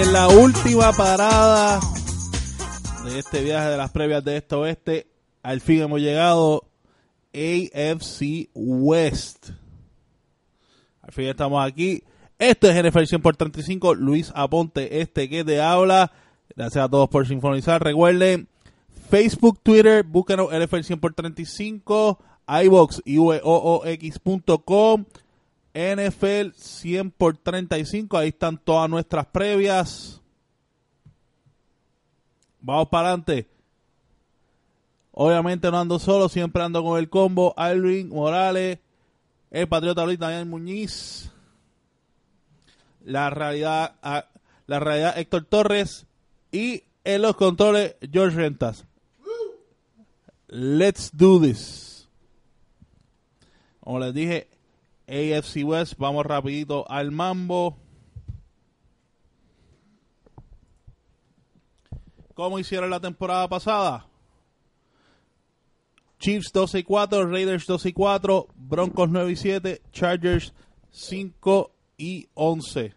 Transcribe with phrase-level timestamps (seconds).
[0.00, 1.78] En la última parada
[3.04, 5.06] de este viaje de las previas de este oeste,
[5.42, 6.64] al fin hemos llegado
[7.34, 9.50] AFC West.
[11.02, 12.02] Al fin estamos aquí.
[12.38, 13.94] Esto es NFL 100 por 35.
[13.94, 16.10] Luis Aponte, este que te habla.
[16.56, 17.84] Gracias a todos por sinfonizar.
[17.84, 18.48] Recuerden,
[19.10, 22.18] Facebook, Twitter, búsquenos NFL 100 por 35,
[22.64, 23.44] iBox, iVoox.com,
[25.74, 28.16] NFL 100 por 35.
[28.16, 30.20] Ahí están todas nuestras previas.
[32.60, 33.48] Vamos para adelante.
[35.12, 37.54] Obviamente no ando solo, siempre ando con el combo.
[37.56, 38.78] Alvin Morales,
[39.50, 41.30] el Patriota ahorita, Daniel Muñiz.
[43.04, 44.26] La realidad, ah,
[44.66, 46.06] la realidad Héctor Torres.
[46.52, 48.84] Y en los controles, George Rentas.
[50.48, 52.08] Let's do this.
[53.80, 54.48] Como les dije,
[55.10, 57.76] AFC West, vamos rapidito al mambo.
[62.34, 64.06] ¿Cómo hicieron la temporada pasada?
[66.20, 70.52] Chiefs 12 y 4, Raiders 12 y 4, Broncos 9 y 7, Chargers
[70.90, 72.94] 5 y 11.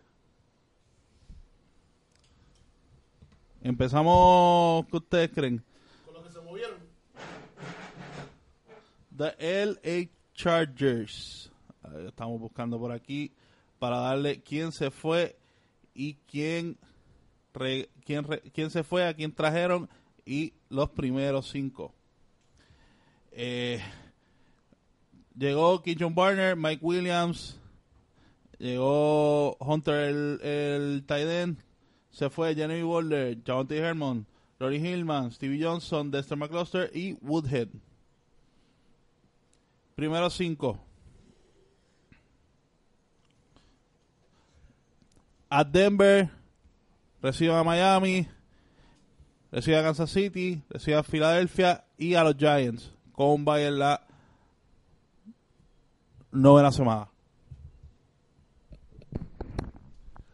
[3.61, 5.63] Empezamos, ¿qué ustedes creen?
[6.05, 6.77] Con los que se movieron.
[9.17, 11.52] The LA Chargers.
[12.07, 13.31] Estamos buscando por aquí
[13.79, 15.37] para darle quién se fue
[15.93, 16.77] y quién,
[17.53, 19.89] re- quién, quién se fue, a quién trajeron
[20.25, 21.93] y los primeros cinco.
[23.31, 23.81] Eh,
[25.37, 27.59] llegó Kitchen Barner, Mike Williams,
[28.57, 31.57] llegó Hunter el, el end,
[32.11, 34.25] se fue Jenny Boulder, Javonte Herman,
[34.59, 37.69] Rory Hillman, Stevie Johnson, Dexter McCluster y Woodhead.
[39.95, 40.79] Primero cinco.
[45.55, 46.31] A Denver,
[47.21, 48.27] reciben a Miami,
[49.51, 52.91] reciben a Kansas City, reciben a Filadelfia y a los Giants.
[53.11, 54.01] Con en la
[56.31, 57.07] novena semana.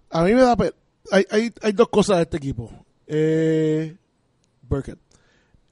[0.10, 0.56] A mí me da
[1.12, 2.72] hay, hay, hay dos cosas de este equipo.
[3.06, 3.98] Eh,
[4.62, 5.00] Burkett.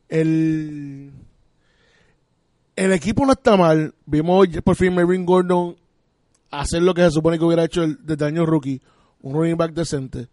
[0.10, 1.14] El,
[2.76, 3.96] el equipo no está mal.
[4.06, 5.78] Vimos por fin Marvin Gordon
[6.52, 8.82] hacer lo que se supone que hubiera hecho el, desde año rookie.
[9.28, 10.28] Un running back decente.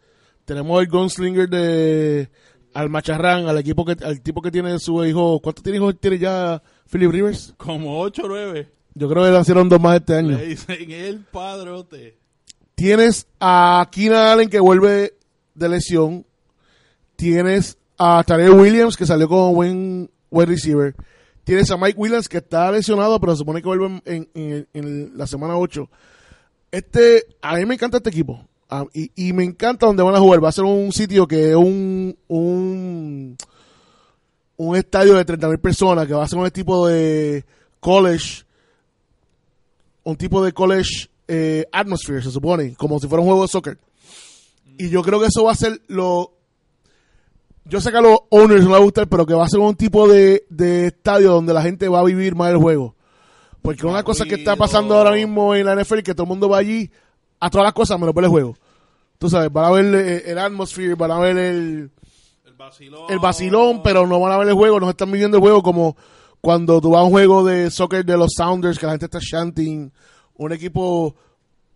[0.45, 2.29] Tenemos el gunslinger de
[2.75, 5.41] al Macharrán, al equipo que al tipo que tiene su hijo.
[5.41, 7.55] ¿Cuántos tiene hijos tiene ya Philip Rivers?
[7.57, 8.69] Como 8 o 9.
[8.95, 10.37] Yo creo que nacieron dos más este año.
[10.37, 12.19] Le dicen el padrote.
[12.77, 15.15] Tienes a Keenan Allen que vuelve
[15.55, 16.25] de lesión.
[17.17, 20.95] Tienes a Tyrell Williams que salió como buen wide receiver.
[21.45, 25.13] Tienes a Mike Williams que está lesionado, pero se supone que vuelve en, en- en
[25.17, 25.89] la semana 8.
[26.73, 28.45] Este, a mí me encanta este equipo.
[28.69, 30.43] Ah, y, y me encanta donde van a jugar.
[30.43, 33.37] Va a ser un sitio que es un, un,
[34.57, 37.45] un estadio de 30 mil personas, que va a ser un tipo de
[37.81, 38.45] college
[40.05, 43.79] un tipo de college eh, atmosphere, se supone, como si fuera un juego de soccer.
[44.79, 46.33] Y yo creo que eso va a ser lo...
[47.65, 49.49] Yo sé que a los owners no les va a gustar, pero que va a
[49.49, 52.95] ser un tipo de, de estadio donde la gente va a vivir más el juego.
[53.63, 56.29] Porque una cosa que está pasando ahora mismo en la NFL es que todo el
[56.29, 56.91] mundo va allí
[57.45, 58.57] a todas las cosas menos ver el juego.
[59.19, 61.91] Tú sabes, van a ver eh, el atmosphere, van a ver el,
[62.45, 63.03] El vacilón.
[63.11, 65.97] el vacilón, pero no van a ver el juego, no están viviendo el juego como
[66.41, 69.19] cuando tú vas a un juego de soccer de los Sounders, que la gente está
[69.21, 69.91] chanting,
[70.37, 71.15] un equipo,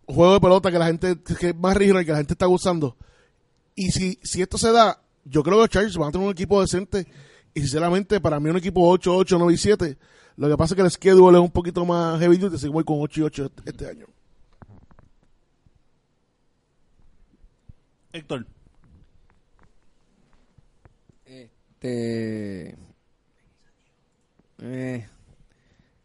[0.06, 2.46] un juego de pelota que la gente, que es más regional, que la gente está
[2.46, 2.96] gozando.
[3.74, 6.32] Y si, si esto se da, yo creo que los Chargers van a tener un
[6.32, 7.06] equipo decente.
[7.54, 9.98] Y sinceramente, para mí un equipo 8, 8, 9 y 7.
[10.36, 12.72] Lo que pasa es que el schedule es un poquito más heavy duty, así que
[12.72, 14.06] voy con 8 y 8 este- este año.
[18.18, 18.46] Héctor.
[21.24, 22.76] Este.
[24.60, 25.06] Eh,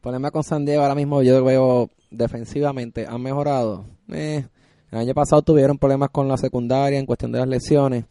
[0.02, 3.86] problema con San Diego ahora mismo yo veo defensivamente han mejorado.
[4.10, 4.46] Eh,
[4.92, 8.06] el año pasado tuvieron problemas con la secundaria en cuestión de las lesiones.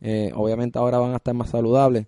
[0.00, 2.06] Eh, obviamente ahora van a estar más saludables.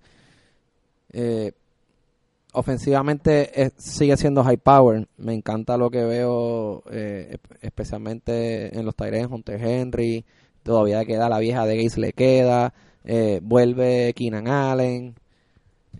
[2.52, 5.06] Ofensivamente sigue siendo high power.
[5.18, 10.24] Me encanta lo que veo, espe- especialmente en los Tyrens, Hunter Henry.
[10.64, 12.74] Todavía queda la vieja de Gates, le queda.
[13.04, 15.14] eh, vuelve Keenan Allen.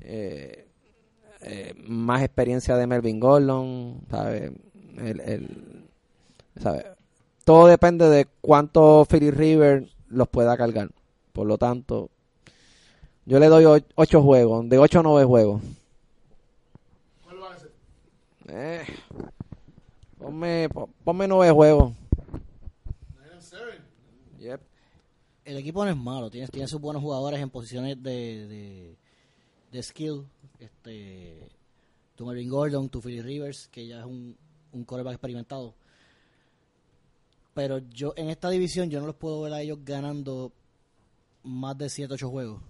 [0.01, 0.67] eh,
[1.43, 4.01] eh, más experiencia de Melvin Gordon.
[4.11, 4.53] ¿sabe?
[4.99, 5.85] El, el-
[6.61, 6.85] ¿sabe?
[7.45, 10.89] Todo depende de cuánto Philly River los pueda cargar.
[11.35, 12.09] Por lo tanto,
[13.27, 14.67] yo le doy 8 juegos.
[14.69, 15.61] De 8 a 9 juegos.
[17.25, 17.71] ¿Cuál va a ser?
[18.49, 18.85] Eh,
[20.19, 21.93] ponme, po- ponme nueve juegos.
[25.45, 28.97] El equipo no es malo, tiene, tiene sus buenos jugadores en posiciones de, de,
[29.73, 30.25] de skill.
[30.59, 31.49] Este,
[32.17, 34.37] tu Melvin Gordon, tu Philly Rivers, que ya es un,
[34.73, 35.75] un quarterback experimentado.
[37.55, 40.53] Pero yo en esta división yo no los puedo ver a ellos ganando
[41.45, 42.61] más de 7 8 juegos.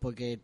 [0.00, 0.40] Porque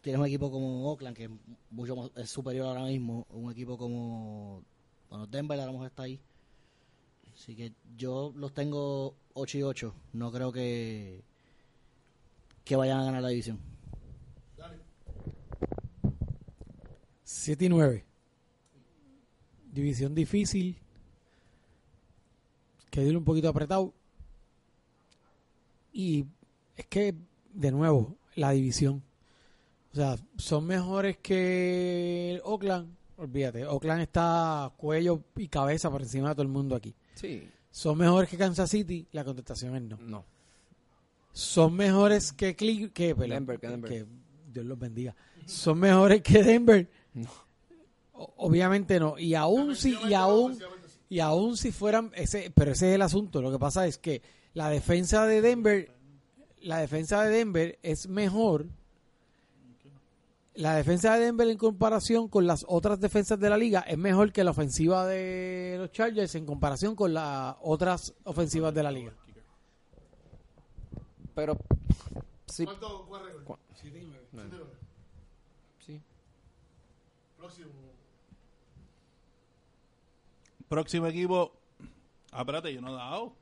[0.00, 1.30] tienes un equipo como Oakland, que es,
[1.70, 3.26] mucho más- es superior ahora mismo.
[3.30, 4.62] Un equipo como
[5.08, 6.20] bueno, Denver a lo mejor está ahí.
[7.36, 9.94] Así que yo los tengo 8 y 8.
[10.14, 11.22] No creo que,
[12.64, 13.60] que vayan a ganar la división.
[17.24, 18.04] 7 y 9.
[19.70, 20.78] División difícil.
[22.90, 23.92] Que un poquito apretado.
[25.92, 26.24] Y
[26.76, 27.14] es que,
[27.52, 29.02] de nuevo, la división.
[29.92, 32.96] O sea, son mejores que el Oakland.
[33.18, 36.94] Olvídate, Oakland está cuello y cabeza por encima de todo el mundo aquí.
[37.16, 37.48] Sí.
[37.72, 39.06] Son mejores que Kansas City.
[39.12, 39.96] La contestación es no.
[40.00, 40.24] No.
[41.32, 43.90] Son mejores que Cle- que, perdón, Denver, que Denver.
[43.90, 44.06] que
[44.52, 45.14] Dios los bendiga.
[45.44, 46.88] Son mejores que Denver.
[48.12, 49.18] O- Obviamente no.
[49.18, 50.58] Y aún si y aún
[51.08, 53.42] y aún si fueran ese, pero ese es el asunto.
[53.42, 54.22] Lo que pasa es que
[54.54, 55.92] la defensa de Denver,
[56.62, 58.66] la defensa de Denver es mejor.
[60.56, 64.32] La defensa de Denver en comparación con las otras defensas de la liga es mejor
[64.32, 69.12] que la ofensiva de los Chargers en comparación con las otras ofensivas de la liga.
[71.34, 71.58] Pero
[72.46, 73.58] sí, ¿Cuánto cuál récord?
[73.84, 73.90] Y
[74.32, 74.48] nueve.
[75.84, 76.00] sí.
[77.36, 77.70] Próximo.
[80.68, 81.52] Próximo equipo.
[82.32, 83.34] Ah, espérate, yo no he dado.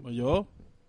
[0.00, 0.46] Pues yo.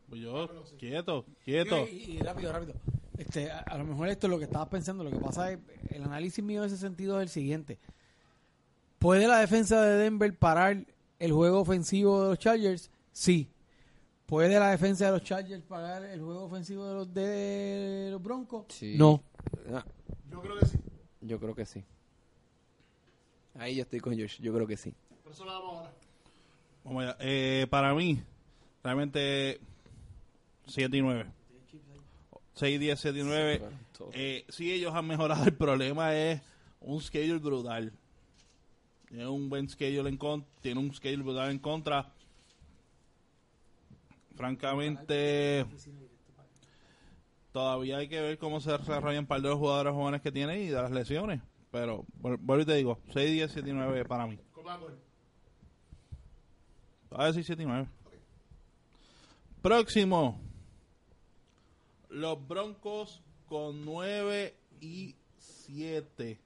[0.10, 0.48] Pues yo.
[0.78, 1.88] Quieto, quieto.
[1.88, 2.76] Y, y rápido, rápido.
[3.26, 5.04] Este, a, a lo mejor esto es lo que estabas pensando.
[5.04, 5.60] Lo que pasa es,
[5.90, 7.80] el análisis mío en ese sentido es el siguiente.
[9.00, 10.86] ¿Puede la defensa de Denver parar
[11.20, 12.90] el juego ofensivo de los Chargers?
[13.12, 13.50] Sí.
[14.26, 18.66] ¿Puede la defensa de los Chargers parar el juego ofensivo de los, de los Broncos?
[18.70, 18.96] Sí.
[18.98, 19.22] No.
[19.74, 19.86] Ah,
[20.32, 20.78] Yo creo que sí.
[21.22, 21.84] yo creo que sí.
[23.56, 24.40] Ahí yo estoy con Josh.
[24.42, 24.94] Yo creo que sí.
[25.24, 25.92] Por eso la vamos ahora.
[26.84, 27.18] Vamos allá.
[27.20, 28.22] Eh, para mí,
[28.84, 29.60] realmente
[30.68, 31.26] 7 y 9.
[32.56, 33.62] 6, 10, 7 y 9.
[34.14, 35.44] Eh, sí, ellos han mejorado.
[35.46, 36.42] El problema es
[36.82, 37.94] un schedule brutal.
[39.08, 40.50] Tiene un buen schedule en contra.
[40.62, 42.12] Tiene un schedule brutal en contra.
[44.36, 45.66] Francamente,
[47.52, 50.60] todavía hay que ver cómo se desarrollan un par de los jugadores jóvenes que tiene
[50.62, 51.42] y de las lesiones.
[51.72, 54.40] Pero, vuel- vuelvo y te digo, 6, 10, 7 y 9 para mí.
[54.54, 54.70] ¿Cómo
[57.20, 57.86] va a decir 7 y 9.
[59.62, 60.42] Próximo.
[62.14, 66.40] Los Broncos con 9 y 7.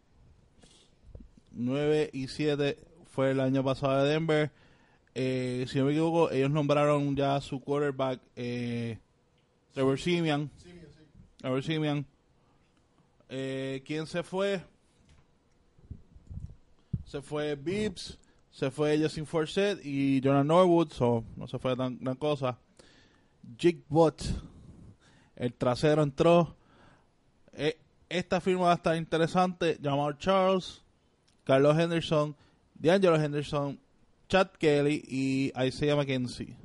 [1.52, 2.78] 9 y 7
[3.12, 4.52] fue el año pasado de Denver.
[5.14, 8.98] Eh, si no me equivoco, ellos nombraron ya su quarterback, eh,
[9.74, 10.50] Trevor Simeon.
[11.38, 12.06] Trevor Simeon.
[13.28, 14.62] Eh, ¿Quién se fue?
[17.04, 18.18] Se fue Bibbs,
[18.52, 22.58] se fue Justin Forsett y Jonathan Norwood, so no se fue tan cosa.
[23.58, 24.24] Jake Bott,
[25.38, 26.56] el trasero entró.
[27.54, 27.78] Eh,
[28.10, 29.78] esta firma va a estar interesante.
[29.82, 30.84] Jamal Charles,
[31.44, 32.36] Carlos Henderson,
[32.76, 33.80] D'Angelo Henderson,
[34.28, 36.56] Chad Kelly y Isaiah McKenzie.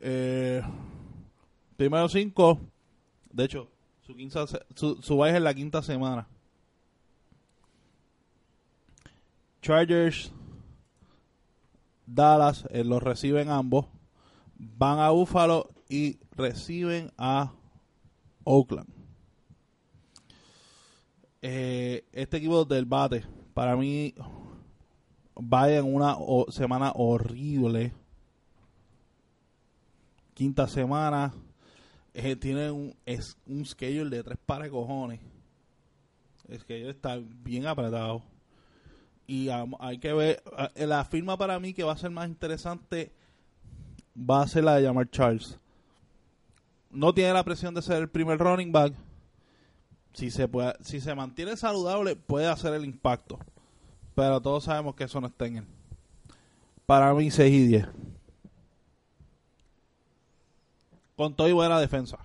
[0.00, 0.62] Eh,
[1.76, 2.58] primero cinco,
[3.30, 3.68] de hecho,
[4.04, 6.26] su, quinta, su, su bye es la quinta semana.
[9.60, 10.32] Chargers,
[12.04, 13.86] Dallas, eh, los reciben ambos.
[14.64, 17.52] Van a Buffalo y reciben a
[18.44, 18.88] Oakland.
[21.40, 24.14] Eh, este equipo del bate, para mí,
[25.36, 26.16] va en una
[26.50, 27.92] semana horrible.
[30.34, 31.34] Quinta semana.
[32.14, 35.18] Eh, tiene un, es un schedule de tres de cojones.
[36.48, 38.22] Es que está bien apretado.
[39.26, 39.48] Y
[39.80, 40.40] hay que ver.
[40.56, 43.10] ah, La firma para mí que va a ser más interesante
[44.16, 45.58] va a ser la de llamar Charles.
[46.90, 48.94] no tiene la presión de ser el primer running back.
[50.12, 53.38] Si se puede, si se mantiene saludable, puede hacer el impacto.
[54.14, 55.66] Pero todos sabemos que eso no está en él.
[56.84, 57.86] Para mí 6 y 10.
[61.16, 62.18] Con todo y buena defensa.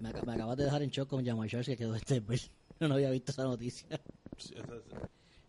[0.00, 2.40] Me, ac- me acabas de dejar en shock con Jamal Charles que quedó de Denver.
[2.80, 3.88] Yo no había visto esa noticia.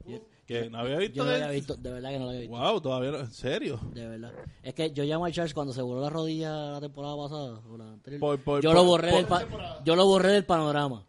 [0.09, 1.15] Yo, Que no había visto.
[1.15, 2.57] yo no lo de- había visto, de verdad que no lo había visto.
[2.57, 3.79] Wow, todavía no, en serio.
[3.93, 4.33] De verdad.
[4.63, 7.61] Es que yo llamo a Charles cuando se voló la rodilla la temporada pasada.
[7.69, 8.19] o la anterior.
[8.19, 11.05] Por- por- yo, por- lo borré del pa- yo lo borré del panorama.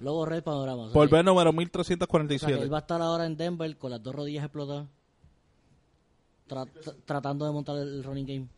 [0.00, 0.82] Lo borré del panorama.
[0.82, 2.60] O sea Por ver número o sea que 1347.
[2.62, 4.86] él va a estar ahora en Denver con las dos rodillas explotadas.
[6.48, 8.48] tra- tra- tratando de montar el running game.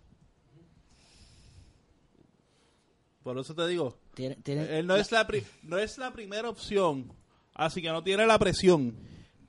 [3.23, 6.49] Por eso te digo, Tiene, tiene, él no es la pri- no es la primera
[6.49, 7.13] opción,
[7.55, 8.95] así que no tiene la presión.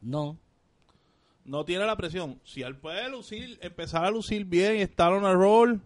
[0.05, 0.38] No,
[1.45, 2.39] No tiene la presión.
[2.43, 5.81] Si él puede lucir, empezar a lucir bien y estar on a roll,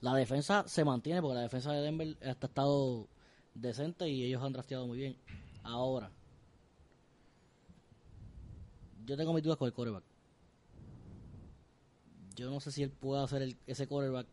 [0.00, 3.08] la defensa se mantiene porque la defensa de Denver ha estado
[3.54, 5.16] decente y ellos han drafteado muy bien.
[5.62, 6.10] Ahora,
[9.06, 10.04] yo tengo mis dudas con el quarterback.
[12.34, 14.26] Yo no sé si él puede hacer el- ese quarterback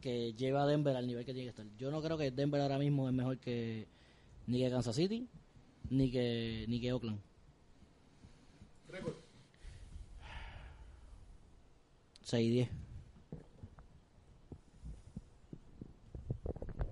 [0.00, 1.66] que lleva a Denver al nivel que tiene que estar.
[1.78, 3.88] Yo no creo que Denver ahora mismo es mejor que
[4.46, 5.26] ni que Kansas City
[5.90, 7.20] ni que ni que Oakland.
[12.26, 12.68] 6 y 10.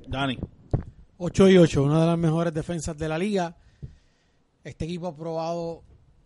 [0.07, 0.39] Dani.
[1.19, 3.57] 8 y 8, una de las mejores defensas de la liga.
[4.63, 5.83] Este equipo ha probado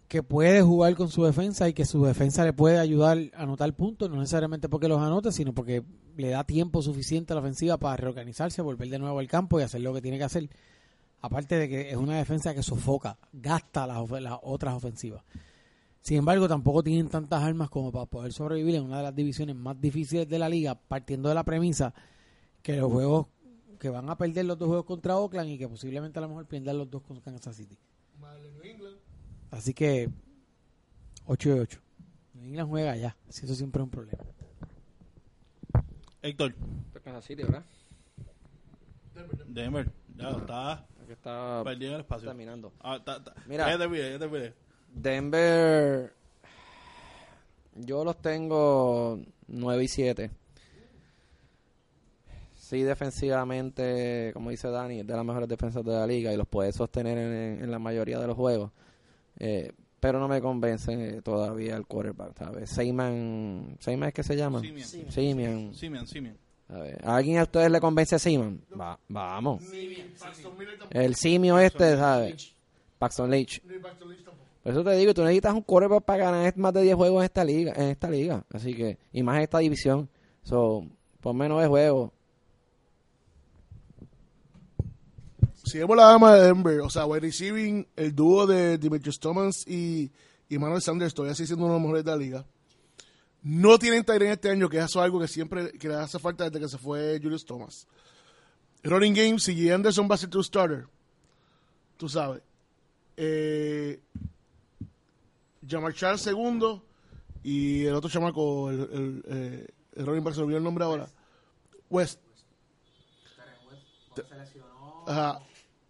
[0.08, 3.74] que puede jugar con su defensa y que su defensa le puede ayudar a anotar
[3.74, 5.82] puntos, no necesariamente porque los anote, sino porque
[6.16, 9.62] le da tiempo suficiente a la ofensiva para reorganizarse, volver de nuevo al campo y
[9.62, 10.50] hacer lo que tiene que hacer.
[11.20, 15.24] Aparte de que es una defensa que sofoca, gasta las, las otras ofensivas.
[16.00, 19.54] Sin embargo, tampoco tienen tantas armas como para poder sobrevivir en una de las divisiones
[19.56, 21.92] más difíciles de la liga, partiendo de la premisa
[22.62, 23.26] que los juegos
[23.78, 26.46] que van a perder los dos juegos contra Oakland y que posiblemente a lo mejor
[26.46, 27.78] pierdan los dos con Kansas City.
[29.50, 30.10] Así que
[31.26, 31.80] 8 y 8.
[32.34, 34.24] New England juega ya, si eso siempre es un problema.
[36.22, 36.54] Héctor.
[37.04, 37.64] Kansas City, ¿verdad?
[39.46, 39.90] Denver.
[40.16, 42.28] Ya está Aquí está perdiendo el espacio.
[42.28, 42.72] terminando.
[42.80, 43.34] Ah, está- está.
[43.46, 43.68] Mira.
[43.70, 44.54] Ya te pide, ya te pide.
[44.92, 46.12] Denver,
[47.74, 50.30] yo los tengo 9 y 7.
[52.54, 56.46] Sí, defensivamente, como dice Dani, es de las mejores defensas de la liga y los
[56.46, 58.70] puede sostener en, en la mayoría de los juegos.
[59.38, 62.70] Eh, pero no me convence todavía el quarterback, ¿sabes?
[62.70, 64.60] Seyman, ¿Seyman es que se llama?
[64.60, 65.10] Simeon.
[65.10, 65.74] Seyman.
[65.74, 66.38] Simeon, Simeon.
[66.68, 68.62] A ver, ¿A alguien a ustedes le convence Seaman?
[68.78, 69.62] Va, vamos.
[70.90, 72.54] El simio este, ¿sabes?
[72.98, 73.62] Paxton Leach.
[73.62, 77.24] Por eso te digo, tú necesitas un quarterback para ganar más de 10 juegos en
[77.24, 78.44] esta liga, en esta liga.
[78.52, 80.08] Así que, y más en esta división.
[80.42, 80.86] So,
[81.20, 82.12] por menos de juegos.
[85.64, 89.66] Si vemos la gama de Denver, o sea, wide receiving, el dúo de Demetrius Thomas
[89.66, 90.10] y,
[90.48, 92.46] y Manuel Sanders todavía sigue siendo uno de los mejores de la liga.
[93.42, 96.60] No tienen Tyrene este año, que es algo que siempre que le hace falta desde
[96.60, 97.86] que se fue Julius Thomas.
[98.82, 100.86] Running game, si Anderson va a ser tu starter,
[101.96, 102.42] tú sabes.
[103.16, 104.00] Eh,
[105.68, 106.84] Jamar Charles segundo
[107.42, 111.08] y el otro chamaco, el, el, eh, el me olvidó el nombre ahora.
[111.90, 112.20] West.
[115.06, 115.40] Ajá.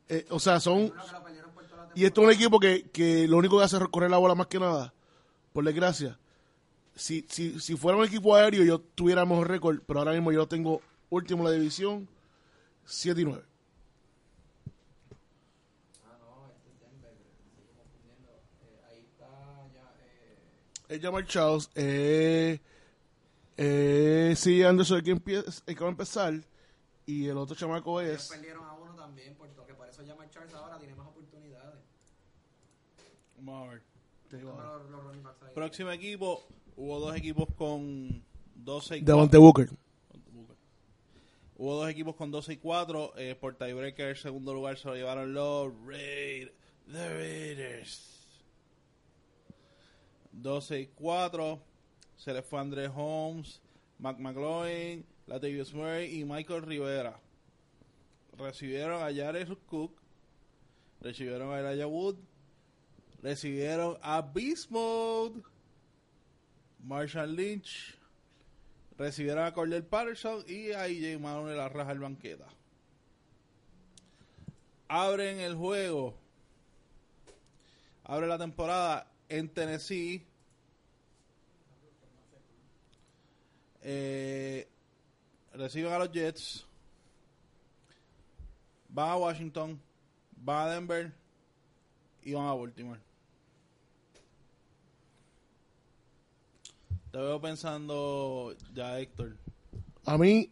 [0.08, 0.92] Eh, o sea, son...
[1.94, 4.34] Y esto es un equipo que, que lo único que hace es correr la bola
[4.34, 4.94] más que nada.
[5.52, 6.18] Por desgracia.
[6.94, 9.80] Si, si, si fuera un equipo aéreo, yo tuviera mejor récord.
[9.86, 10.80] Pero ahora mismo yo tengo
[11.10, 12.08] último en la división.
[12.84, 13.47] 7 y 9.
[20.88, 21.70] Es Jamal Charles.
[21.74, 22.58] Eh,
[23.56, 26.34] eh, sí, Anderson que, empieza, que va a empezar.
[27.04, 28.28] Y el otro chamaco es...
[28.28, 31.80] perdieron a uno también, porque por eso llama Charles ahora tiene más oportunidades.
[33.38, 33.82] Vamos a ver.
[34.28, 34.84] te digo ahora,
[35.54, 36.44] Próximo equipo,
[36.76, 38.22] hubo dos equipos con
[38.54, 39.40] 12 y Devontae 4.
[39.40, 39.78] Booker.
[41.56, 43.12] Hubo dos equipos con 12 y 4.
[43.16, 46.48] Eh, por tiebreaker, el segundo lugar se lo llevaron los Raid,
[46.90, 48.17] the Raiders.
[50.42, 51.62] 12 y 4.
[52.16, 53.60] Se les fue André Holmes,
[53.98, 57.20] Mac McLaurin, Latavius Murray y Michael Rivera.
[58.36, 59.92] Recibieron a Jared Cook.
[61.00, 62.16] Recibieron a Elijah Wood.
[63.22, 65.42] Recibieron a Beast Mode.
[66.82, 67.96] Marshall Lynch.
[68.96, 72.46] Recibieron a Cordell Patterson y a EJ Manuel a rajar banqueta.
[74.88, 76.14] Abren el juego.
[78.04, 80.27] Abre la temporada en Tennessee.
[83.82, 84.68] Eh,
[85.52, 86.66] reciben a los Jets.
[88.88, 89.80] Van a Washington.
[90.36, 91.12] Van a Denver.
[92.22, 93.00] Y van a Baltimore.
[97.10, 99.36] Te veo pensando ya, Héctor.
[100.04, 100.50] A mí,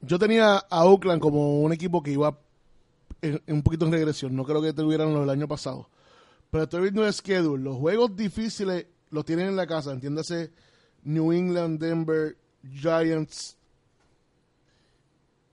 [0.00, 2.38] yo tenía a Oakland como un equipo que iba
[3.20, 4.34] en, en un poquito en regresión.
[4.34, 5.88] No creo que tuvieran los del año pasado.
[6.50, 7.62] Pero estoy viendo el schedule.
[7.62, 9.92] Los juegos difíciles los tienen en la casa.
[9.92, 10.50] Entiéndase,
[11.04, 12.36] New England, Denver,
[12.74, 13.56] Giants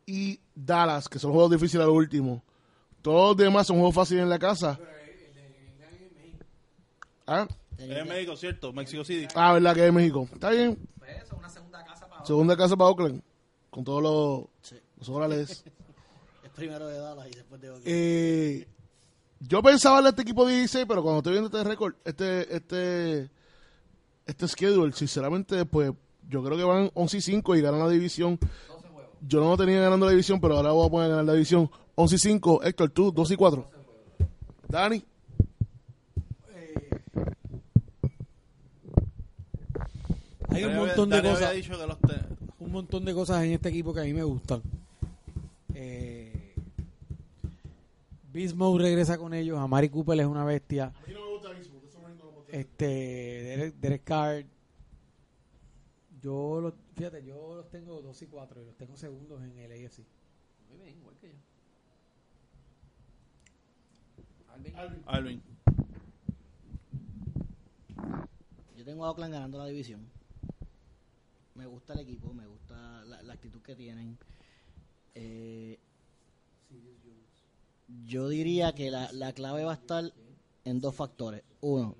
[0.05, 2.43] y Dallas, que son juegos difíciles al último.
[3.01, 4.79] Todos los demás son juegos fáciles en la casa.
[7.27, 7.47] Ah,
[7.77, 8.71] Es México, ¿cierto?
[8.71, 9.27] México City.
[9.35, 10.27] ah, verdad que es México.
[10.33, 10.77] Está bien.
[11.23, 13.21] Eso, una segunda casa para Segunda casa para Oakland.
[13.69, 14.75] Con todos los, Sí.
[14.99, 15.63] los orales.
[16.43, 17.87] Es primero de Dallas y después de Oakland.
[17.87, 18.67] Eh,
[19.41, 23.29] yo pensaba en este equipo de 16, pero cuando estoy viendo este récord, este, este,
[24.25, 25.91] este schedule, sinceramente, pues
[26.29, 28.39] yo creo que van 11 y 5 y ganan la división.
[29.21, 31.33] Yo no lo tenía ganando la división, pero ahora voy a poner a ganar la
[31.33, 31.69] división.
[31.95, 33.69] 11 y 5, Héctor, tú, 2 y 4.
[34.67, 35.03] Dani,
[40.55, 41.53] Hay un montón de cosas.
[42.59, 44.61] un montón de cosas en este equipo que a mí me gustan.
[45.73, 46.53] Eh,
[48.55, 49.59] Mode regresa con ellos.
[49.59, 50.93] Amari Cooper es una bestia.
[52.55, 54.45] Este, Derek, Derek Carr.
[56.21, 59.71] Yo los, fíjate, yo los tengo 2 y 4 y los tengo segundos en el
[59.73, 60.05] AFC.
[60.69, 61.35] Muy bien, igual que yo.
[65.05, 65.43] Alvin.
[68.77, 70.09] Yo tengo a Oakland ganando la división.
[71.55, 74.17] Me gusta el equipo, me gusta la, la actitud que tienen.
[75.13, 75.77] Eh,
[78.05, 80.05] yo diría que la, la clave va a estar
[80.63, 81.43] en dos factores.
[81.59, 81.97] Uno,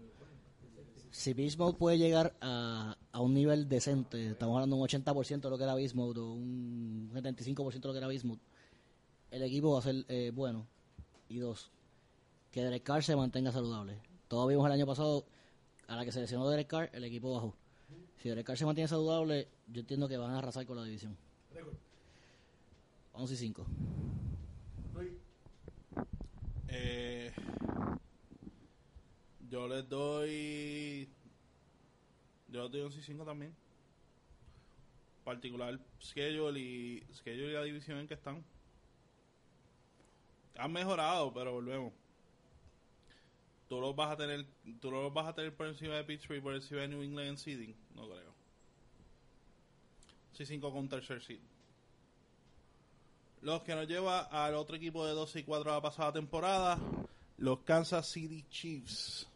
[1.16, 5.40] si Beast Mode puede llegar a, a un nivel decente, estamos hablando de un 80%
[5.40, 8.42] de lo que era Beast Mode o un 75% de lo que era Beast Mode,
[9.32, 10.68] el equipo va a ser eh, bueno.
[11.30, 11.72] Y dos,
[12.52, 13.98] que Derek Carr se mantenga saludable.
[14.28, 15.26] Todos vimos el año pasado,
[15.88, 17.56] a la que se lesionó Derek Carr, el equipo bajó.
[18.22, 21.16] Si Derek Carr se mantiene saludable, yo entiendo que van a arrasar con la división.
[23.14, 23.66] 11 y 5.
[26.68, 27.32] Eh,
[29.50, 31.10] yo les doy.
[32.50, 33.56] Yo les doy 11 y 5 también.
[35.24, 38.44] Particular schedule y, schedule y la división en que están.
[40.58, 41.92] Han mejorado, pero volvemos.
[43.68, 44.46] Tú los vas a tener,
[44.80, 47.30] tú los vas a tener por encima de Pittsburgh y por encima de New England
[47.30, 48.34] en seeding, no creo.
[50.32, 51.40] 11 y 5 con tercer seed.
[53.42, 56.80] Los que nos lleva al otro equipo de 12 y 4 de la pasada temporada,
[57.38, 59.28] los Kansas City Chiefs.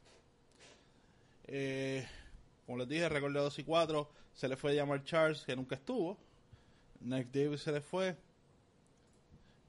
[1.52, 2.06] Eh,
[2.66, 4.10] como les dije, récord de 12 y 4.
[4.34, 6.18] Se le fue llamar Charles, que nunca estuvo.
[7.02, 8.16] Nick Davis se le fue.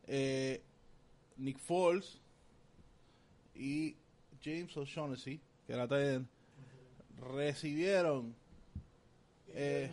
[0.07, 0.63] Eh,
[1.39, 2.21] Nick Foles
[3.55, 3.97] y
[4.43, 6.27] James O'Shaughnessy, que era tight end,
[7.35, 8.35] recibieron.
[9.55, 9.91] Eh,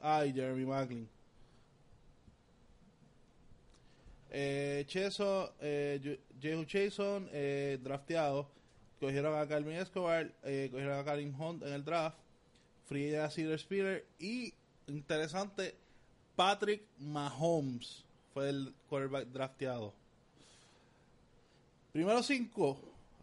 [0.00, 1.08] ay, Jeremy Macklin.
[4.30, 8.48] Eh, Cheso, eh, Jehu Jason, eh, drafteado.
[9.00, 12.18] Cogieron a Calvin Escobar, eh, cogieron a Karim Hunt en el draft.
[12.86, 14.06] Free a Cedar Spiller.
[14.18, 14.54] Y,
[14.86, 15.76] interesante,
[16.34, 19.92] Patrick Mahomes fue el quarterback drafteado.
[21.92, 22.80] Primeros cinco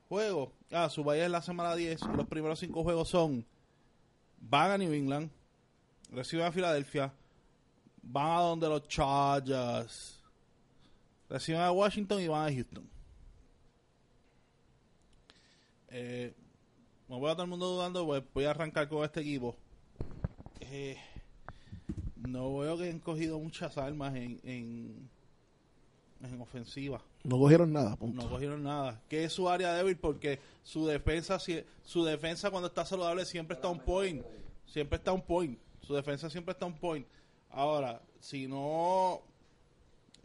[0.08, 0.50] juegos.
[0.72, 2.02] Ah, su es la semana 10.
[2.02, 3.46] y los primeros cinco juegos son:
[4.40, 5.30] van a New England,
[6.12, 7.14] reciben a Filadelfia,
[8.04, 10.20] van a donde los Chargers,
[11.30, 12.95] reciben a Washington y van a Houston.
[15.90, 16.34] Eh,
[17.08, 19.56] me voy a todo el mundo dudando, pues voy a arrancar con este equipo.
[20.60, 20.98] Eh,
[22.28, 25.10] no veo que han cogido muchas armas en, en,
[26.24, 27.02] en ofensiva.
[27.24, 28.24] no cogieron nada, punto.
[28.24, 29.00] No cogieron nada.
[29.08, 33.56] Que es su área débil porque su defensa, si- su defensa cuando está saludable siempre
[33.56, 34.26] está un point.
[34.66, 35.60] Siempre está un point.
[35.82, 37.06] Su defensa siempre está un point.
[37.52, 39.22] Ahora, si no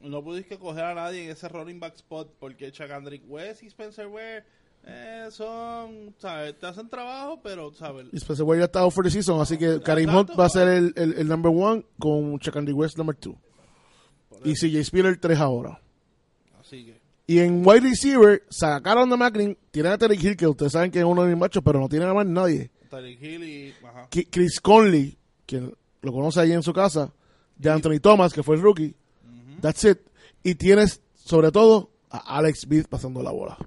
[0.00, 4.06] no pudiste coger a nadie en ese running back spot porque Chacandrick West y Spencer
[4.06, 4.44] Ware
[4.86, 6.58] eh, son, ¿sabes?
[6.58, 8.06] Te hacen trabajo, pero, ¿sabes?
[8.12, 10.14] Y Spencer Ware ya está out for the season, así que Karim.
[10.14, 13.36] Hunt va a ser el, el, el number one con Chakandri West number two.
[14.44, 15.80] Y CJ Spiller 3 ahora.
[16.58, 20.72] Así que, Y en wide receiver sacaron a Macklin, tienen a Terry Hill, que ustedes
[20.72, 22.70] saben que es uno de mis machos, pero no tienen a más nadie.
[22.90, 23.74] Tyreek Hill y.
[23.86, 24.08] Ajá.
[24.30, 25.16] Chris Conley,
[25.46, 27.12] quien lo conoce ahí en su casa,
[27.56, 28.94] de Anthony Thomas, que fue el rookie.
[29.60, 29.98] That's it.
[30.42, 33.58] Y tienes, sobre todo, a Alex Smith pasando la bola.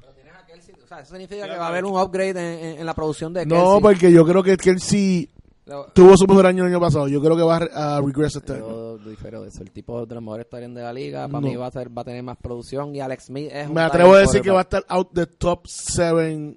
[0.00, 2.64] Pero tienes a Kelsey, o sea, eso significa que va a haber un upgrade en,
[2.64, 3.80] en- en la producción de No, Kelsey.
[3.82, 5.28] porque yo creo que Kelsey
[5.64, 7.06] Lo- Tuvo su mejor año el año pasado.
[7.06, 8.98] Yo creo que va a, re- a regress este año.
[8.98, 9.62] Yo difiero de eso.
[9.62, 11.28] El tipo de los mejores Tyrants de la liga.
[11.28, 11.46] Para No.
[11.46, 12.92] mí va a, ser, va a tener más producción.
[12.96, 14.82] Y Alex Smith es un Me atrevo a decir que va a quarterback.
[14.90, 16.56] estar out the top 7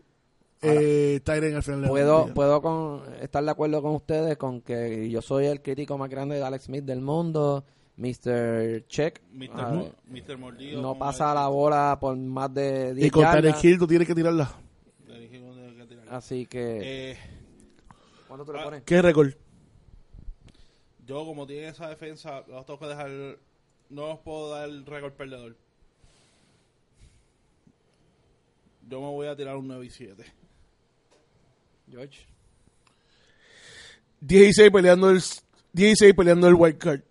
[0.64, 2.34] eh, Tyrant al final de la Puedo, liga.
[2.34, 6.38] puedo con, estar de acuerdo con ustedes con que yo soy el crítico más grande
[6.38, 7.64] de Alex Smith del mundo.
[7.98, 8.86] Mr.
[8.88, 9.22] Check.
[9.32, 9.50] Mr.
[9.54, 10.38] A Mo- ver, Mr.
[10.38, 10.82] Mordido.
[10.82, 13.24] no pasa la bola por más de 10 Y con.
[13.24, 14.54] Tyreek Hill tú tienes que tirarla.
[16.10, 17.12] Así que...
[17.12, 17.18] Eh,
[18.28, 18.84] ¿Cuánto tú le ah, pones?
[18.84, 19.34] ¿Qué récord?
[21.06, 23.10] yo, como tiene esa defensa, los tengo que dejar.
[23.90, 25.56] No os puedo dar el récord perdedor.
[28.88, 30.24] Yo me voy a tirar un 9 y 7.
[31.90, 32.26] George.
[34.22, 35.22] 16 peleando el
[35.74, 37.02] 16 peleando el wild card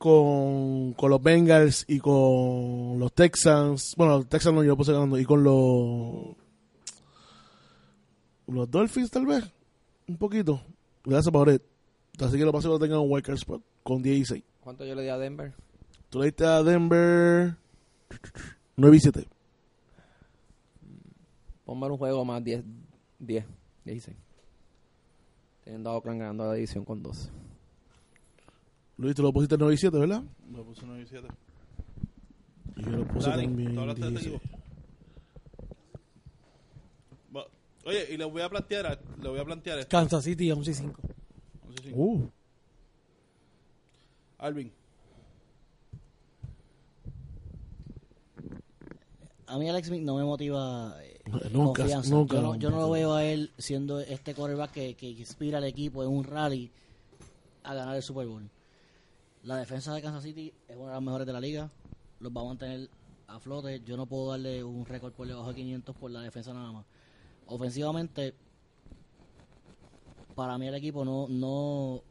[0.00, 3.92] con, con los Bengals y con los Texans.
[3.98, 6.36] Bueno, los Texans no yo puse ganando y con los
[8.46, 9.44] los Dolphins tal vez
[10.08, 10.62] un poquito.
[11.04, 11.60] Gracias por it.
[12.18, 14.42] Así que lo más seguro tengan un wild card spot con 16.
[14.60, 15.52] ¿Cuánto yo le di a Denver?
[16.08, 17.54] Tú le diste a Denver
[18.76, 19.28] 9 y 7.
[21.66, 22.64] Ponme un juego más 10,
[23.18, 23.44] 10,
[23.84, 24.16] 16.
[25.62, 27.28] Teniendo a Oakland ganando la división con 12.
[29.00, 30.22] Luis, tú lo pusiste 9 y 7, ¿verdad?
[30.50, 31.26] Me puse 9 y 7.
[32.76, 34.42] Y yo lo puse Dani, también ¿tú hablaste de este 16.
[34.42, 34.58] equipo?
[37.36, 37.46] Va-
[37.86, 39.88] Oye, y le voy a plantear, le voy a plantear esto.
[39.90, 41.00] Kansas City 11 y 5.
[41.66, 42.28] No sé si- Uh,
[44.38, 44.70] Alvin,
[49.46, 51.20] A mí Alex Smith no me motiva eh,
[51.52, 52.10] Nunca, confianza.
[52.10, 52.36] nunca.
[52.36, 55.64] Yo, no, yo no lo veo a él siendo este quarterback que, que inspira al
[55.64, 56.70] equipo en un rally
[57.64, 58.48] a ganar el Super Bowl.
[59.42, 61.70] La defensa de Kansas City es una de las mejores de la liga.
[62.18, 62.90] Los va a mantener
[63.26, 63.80] a flote.
[63.80, 66.84] Yo no puedo darle un récord por debajo de 500 por la defensa nada más.
[67.46, 68.34] Ofensivamente,
[70.34, 72.02] para mí el equipo no, no,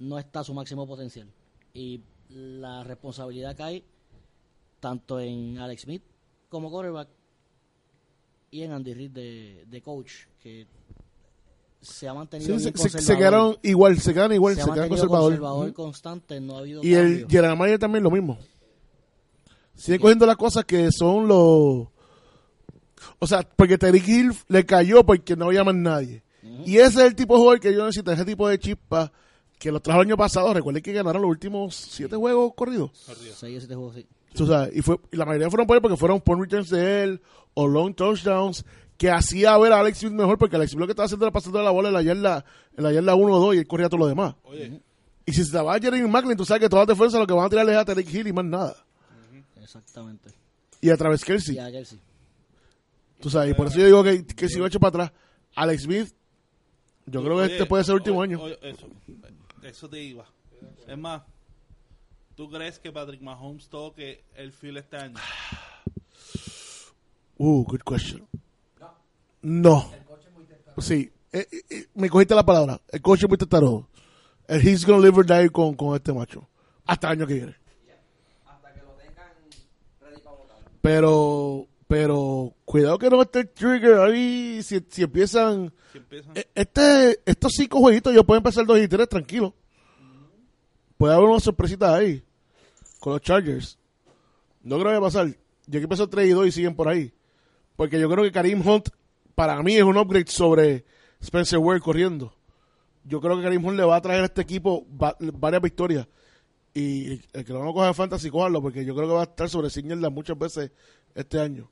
[0.00, 1.28] no está a su máximo potencial.
[1.72, 3.84] Y la responsabilidad cae
[4.80, 6.02] tanto en Alex Smith
[6.48, 7.08] como quarterback
[8.50, 10.66] y en Andy Reid de, de coach, que
[11.80, 13.18] se ha mantenido sí, se, bien se- se conservador.
[13.18, 15.30] quedaron igual, se quedan igual, se quedan conservador.
[15.32, 17.28] conservador constante, no ha habido Y el cambio.
[17.28, 18.38] General Mayer también lo mismo.
[19.74, 21.88] Sigue cogiendo las cosas que son los...
[23.18, 26.22] O sea, porque Terry Hill le cayó porque no había más nadie.
[26.64, 29.12] Y ese es el tipo de jugador que yo necesito, ese tipo de chispa
[29.58, 30.52] que lo trajo el año pasado.
[30.54, 32.90] Recuerden que ganaron los últimos siete juegos corridos.
[32.94, 34.06] Seis o siete juegos, sí.
[34.34, 37.02] Tú sabes, y, fue, y la mayoría fueron por él porque fueron point returns de
[37.04, 37.22] él
[37.54, 38.64] o long touchdowns
[38.96, 41.32] que hacía ver a Alex Smith mejor porque Alex Smith lo que estaba haciendo era
[41.32, 42.44] pasando la bola en la yarda,
[42.76, 44.34] en la yarda 1 o 2 y él corría todo lo demás.
[44.44, 44.80] oye,
[45.26, 47.34] Y si se va a Jeremy Macklin, tú sabes que todas las defensas lo que
[47.34, 48.76] van a tirar es a Terry Hill y más nada.
[49.60, 50.30] Exactamente.
[50.80, 51.56] Y a través Kelsey.
[51.56, 51.98] Y a Kelsey.
[53.20, 55.12] Tú sabes, y por eso yo digo que, que si va hecho para atrás,
[55.54, 56.14] Alex Smith,
[57.06, 58.42] yo creo que oye, este puede ser el último oye, año.
[58.42, 58.86] oye, eso,
[59.62, 60.26] eso te iba.
[60.86, 61.22] Es más,
[62.34, 65.16] ¿tú crees que Patrick Mahomes toque el field este año?
[67.38, 68.26] Uh, good question.
[69.42, 69.90] No.
[70.78, 72.80] Sí, eh, eh, eh, me cogiste la palabra.
[72.88, 73.88] El coche es muy testarudo.
[74.48, 76.48] El he's gonna live or die con, con este macho.
[76.84, 77.56] Hasta el año que viene.
[80.82, 84.62] Pero, pero, cuidado que no esté el trigger ahí.
[84.62, 85.72] Si, si empiezan.
[85.90, 89.54] Si empiezan, Eh, Este, estos cinco jueguitos, yo puedo empezar 2 y 3 tranquilo.
[90.96, 92.22] Puede haber unas sorpresitas ahí.
[93.00, 93.78] Con los Chargers.
[94.62, 95.26] No creo que vaya a pasar.
[95.28, 97.12] Yo que empezó 3 y 2 y siguen por ahí.
[97.74, 98.88] Porque yo creo que Karim Hunt,
[99.36, 100.84] para mí, es un upgrade sobre
[101.20, 102.34] Spencer Ware corriendo.
[103.04, 106.08] Yo creo que Karim Hunt le va a traer a este equipo va- varias victorias.
[106.74, 109.24] Y el que lo van a coger fantasy, cójalo, porque yo creo que va a
[109.24, 110.72] estar sobre Signerland muchas veces
[111.14, 111.70] este año.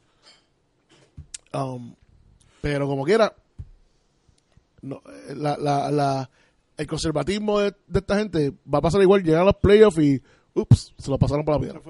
[1.53, 1.95] Um,
[2.61, 3.35] pero como quiera,
[4.83, 6.31] no, eh, la, la, la,
[6.77, 10.23] el conservatismo de, de esta gente va a pasar igual, llegar a los playoffs y
[10.55, 11.81] ups, se lo pasaron por la piedra.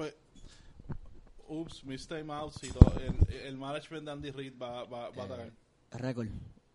[1.47, 2.91] Ups, mis timeouts y todo.
[2.99, 5.51] El, el management de Andy Reid va, va, va a atacar.
[5.91, 6.29] Récord.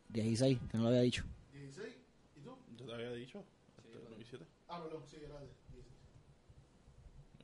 [0.09, 1.25] 16, que no lo había dicho.
[2.77, 3.45] Yo te había dicho.
[3.85, 4.45] Este, 9 y 7.
[4.69, 5.47] 9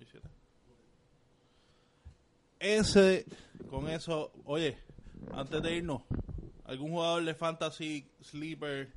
[0.01, 0.29] y 7.
[2.59, 3.27] Ese,
[3.71, 4.79] con eso, oye,
[5.33, 6.03] antes de irnos,
[6.65, 8.93] ¿algún jugador de fantasy sleeper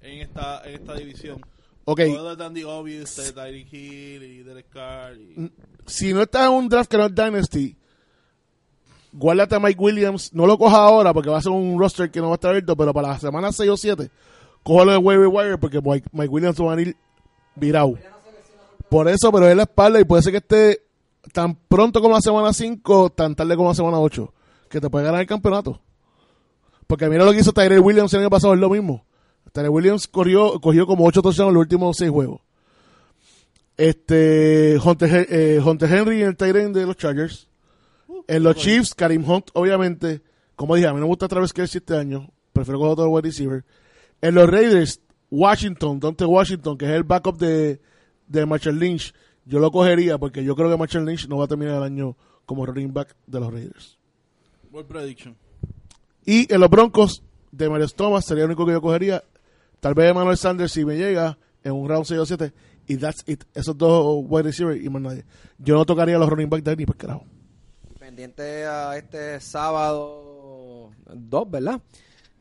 [0.00, 1.40] en esta, en esta división?
[1.84, 5.16] Ok, Jugadores de Andy Obvious, de Tyreek Hill y Derek Carr.
[5.16, 5.52] Y...
[5.86, 7.76] si no estás en un draft que no es Dynasty,
[9.16, 10.32] guárdate a Mike Williams.
[10.32, 12.50] No lo cojas ahora porque va a ser un roster que no va a estar
[12.50, 14.10] abierto, pero para la semana 6 o 7,
[14.62, 16.96] cójalo en waiver wire porque Mike, Williams va a ir
[17.54, 17.94] virado.
[18.88, 20.82] Por eso, pero es la espalda y puede ser que esté
[21.32, 24.32] tan pronto como la semana 5, tan tarde como la semana 8,
[24.68, 25.80] que te puede ganar el campeonato.
[26.86, 29.04] Porque mira lo que hizo Tyrell Williams el año pasado, es lo mismo.
[29.52, 32.40] Tyrell Williams corrió, cogió como 8 touchdowns en los últimos 6 juegos.
[33.76, 37.48] Este, Hunter, eh, Hunter Henry en el Tyrant de los Chargers.
[38.26, 40.22] En los Chiefs, Karim Hunt, obviamente.
[40.54, 42.30] Como dije, a mí no me gusta Travis Kelce este año.
[42.52, 43.64] Prefiero coger otro wide receiver.
[44.20, 47.80] En los Raiders, Washington, Dante Washington, que es el backup de,
[48.26, 49.14] de Marshall Lynch.
[49.44, 52.16] Yo lo cogería porque yo creo que Marshall Lynch no va a terminar el año
[52.46, 53.98] como running back de los Raiders.
[54.70, 55.36] Bold prediction.
[56.24, 59.22] Y en los Broncos, de Marius Thomas sería el único que yo cogería.
[59.80, 62.52] Tal vez Emmanuel Sanders si me llega en un round 6 o 7.
[62.88, 63.44] Y that's it.
[63.54, 65.24] Esos dos wide receivers y más nadie.
[65.58, 67.24] Yo no tocaría los running back de ahí ni por carajo.
[68.20, 71.82] Pendiente a este sábado 2, ¿verdad?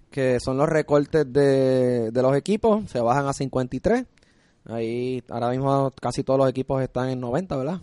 [0.10, 2.90] Que son los recortes de, de los equipos.
[2.90, 4.06] Se bajan a 53.
[4.68, 7.82] Ahí ahora mismo casi todos los equipos están en 90, ¿verdad?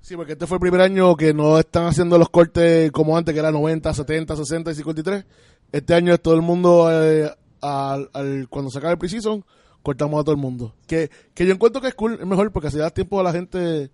[0.00, 3.34] Sí, porque este fue el primer año que no están haciendo los cortes como antes,
[3.34, 5.24] que era 90, 70, 60 y 53.
[5.72, 7.28] Este año es todo el mundo, eh,
[7.62, 9.44] al, al- cuando se acaba el preseason,
[9.82, 10.76] cortamos a todo el mundo.
[10.86, 13.32] Que, que yo encuentro que es cool, es mejor porque así da tiempo a la
[13.32, 13.90] gente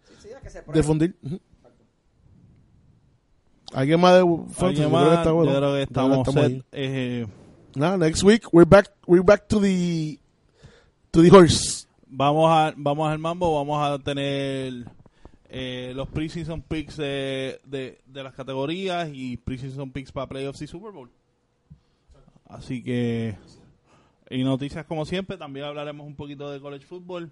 [0.74, 1.16] de fundir.
[1.22, 1.40] Ujú.
[3.72, 4.64] ¿Alguien más de Fantasy?
[4.64, 5.52] Alguien Yo más, creo bueno.
[5.52, 6.64] yo creo que Ya estamos, set.
[6.72, 7.26] Eh,
[7.74, 10.18] Nada, next week we're back, we're back to the,
[11.10, 11.86] to the horse.
[12.06, 14.84] vamos a vamos al mambo, vamos a tener
[15.50, 20.66] eh, los preseason picks de, de, de las categorías y preseason picks para playoffs y
[20.66, 21.10] Super Bowl.
[22.48, 23.36] Así que
[24.30, 27.30] y noticias como siempre, también hablaremos un poquito de college football.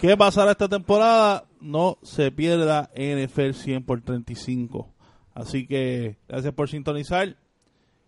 [0.00, 1.44] ¿Qué pasará esta temporada?
[1.60, 4.88] No se pierda NFL 100 por 35.
[5.34, 7.36] Así que gracias por sintonizar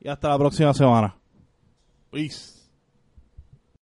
[0.00, 1.14] y hasta la próxima semana.
[2.10, 2.61] Peace.